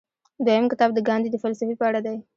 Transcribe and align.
دویم 0.45 0.65
کتاب 0.71 0.89
د 0.93 0.99
ګاندي 1.07 1.29
د 1.31 1.37
فلسفې 1.43 1.75
په 1.79 1.85
اړه 1.89 1.99
دی. 2.05 2.17